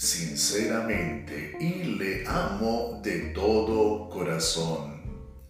sinceramente 0.00 1.56
y 1.60 1.84
le 1.98 2.26
amo 2.26 3.00
de 3.04 3.32
todo 3.34 4.08
corazón. 4.08 5.02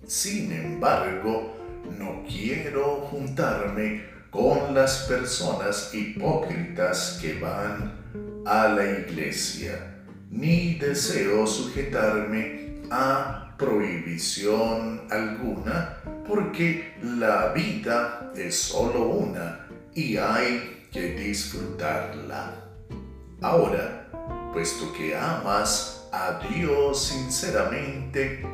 Sin 0.05 0.51
embargo, 0.51 1.57
no 1.97 2.25
quiero 2.29 3.03
juntarme 3.03 4.03
con 4.31 4.75
las 4.75 5.07
personas 5.09 5.95
hipócritas 5.95 7.21
que 7.23 7.35
van 7.35 8.43
a 8.45 8.67
la 8.67 8.85
iglesia, 8.85 10.03
ni 10.29 10.75
deseo 10.75 11.47
sujetarme 11.47 12.81
a 12.91 13.55
prohibición 13.57 15.03
alguna, 15.11 15.99
porque 16.27 16.95
la 17.03 17.53
vida 17.53 18.33
es 18.35 18.57
solo 18.57 19.09
una 19.11 19.69
y 19.95 20.17
hay 20.17 20.80
que 20.93 21.15
disfrutarla. 21.15 22.65
Ahora, 23.41 24.09
puesto 24.53 24.93
que 24.93 25.17
amas 25.17 26.09
a 26.13 26.41
Dios 26.49 27.05
sinceramente, 27.07 28.45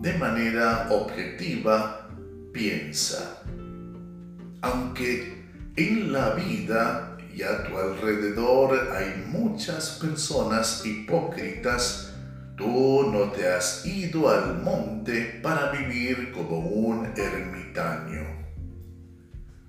de 0.00 0.12
manera 0.14 0.88
objetiva, 0.90 2.08
piensa. 2.52 3.42
Aunque 4.62 5.44
en 5.76 6.12
la 6.12 6.30
vida 6.30 7.18
y 7.34 7.42
a 7.42 7.64
tu 7.64 7.76
alrededor 7.76 8.92
hay 8.92 9.24
muchas 9.26 9.98
personas 10.00 10.84
hipócritas, 10.86 12.14
tú 12.56 13.10
no 13.12 13.30
te 13.32 13.48
has 13.48 13.84
ido 13.84 14.30
al 14.30 14.62
monte 14.62 15.40
para 15.42 15.70
vivir 15.72 16.32
como 16.32 16.58
un 16.58 17.06
ermitaño. 17.16 18.24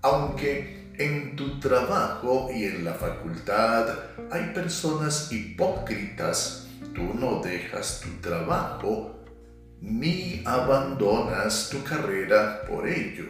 Aunque 0.01 0.84
en 0.97 1.35
tu 1.35 1.59
trabajo 1.59 2.49
y 2.53 2.65
en 2.65 2.83
la 2.83 2.93
facultad 2.93 3.87
hay 4.31 4.51
personas 4.53 5.31
hipócritas, 5.31 6.67
tú 6.93 7.13
no 7.13 7.41
dejas 7.41 8.01
tu 8.01 8.09
trabajo 8.21 9.23
ni 9.81 10.41
abandonas 10.45 11.69
tu 11.69 11.83
carrera 11.83 12.61
por 12.67 12.87
ello. 12.87 13.25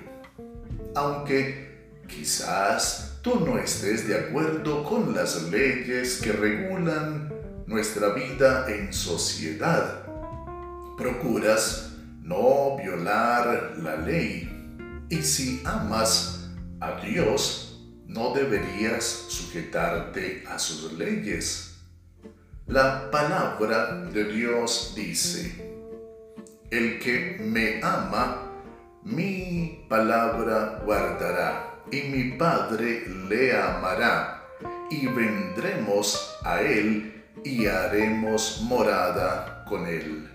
Aunque 0.96 2.02
quizás 2.08 3.20
tú 3.22 3.40
no 3.40 3.58
estés 3.58 4.08
de 4.08 4.18
acuerdo 4.18 4.84
con 4.84 5.14
las 5.14 5.44
leyes 5.50 6.22
que 6.22 6.32
regulan 6.32 7.34
nuestra 7.66 8.10
vida 8.10 8.66
en 8.70 8.94
sociedad, 8.94 10.06
procuras 10.98 11.92
no 12.22 12.78
violar 12.78 13.74
la 13.78 13.98
ley 13.98 14.52
y 15.10 15.22
si 15.22 15.62
amas 15.66 16.45
a 16.86 17.02
Dios, 17.02 17.82
no 18.06 18.34
deberías 18.34 19.04
sujetarte 19.04 20.44
a 20.48 20.60
sus 20.60 20.94
leyes. 20.94 21.78
La 22.68 23.10
palabra 23.10 23.96
de 24.14 24.26
Dios 24.26 24.94
dice, 24.96 25.66
el 26.70 27.00
que 27.00 27.38
me 27.40 27.82
ama, 27.84 28.52
mi 29.04 29.86
palabra 29.90 30.82
guardará, 30.86 31.82
y 31.92 32.02
mi 32.02 32.38
Padre 32.38 33.08
le 33.30 33.56
amará, 33.56 34.44
y 34.92 35.08
vendremos 35.08 36.38
a 36.44 36.62
él 36.62 37.24
y 37.44 37.66
haremos 37.66 38.62
morada 38.64 39.66
con 39.68 39.88
él. 39.88 40.30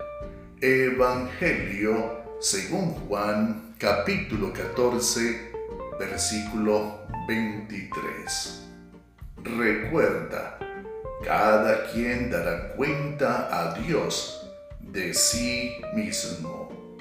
Evangelio 0.59 2.21
según 2.39 2.91
Juan 3.07 3.75
capítulo 3.77 4.51
14 4.53 5.50
versículo 6.01 6.99
23. 7.27 8.63
Recuerda, 9.43 10.57
cada 11.23 11.91
quien 11.91 12.31
dará 12.31 12.73
cuenta 12.73 13.47
a 13.51 13.75
Dios 13.75 14.49
de 14.79 15.13
sí 15.13 15.75
mismo. 15.93 16.97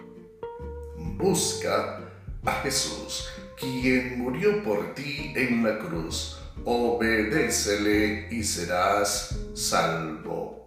Busca 1.16 2.00
a 2.44 2.52
Jesús, 2.62 3.30
quien 3.58 4.18
murió 4.18 4.62
por 4.62 4.94
ti 4.94 5.32
en 5.34 5.64
la 5.64 5.78
cruz. 5.78 6.38
Obedécele 6.66 8.28
y 8.30 8.44
serás 8.44 9.34
salvo. 9.54 10.66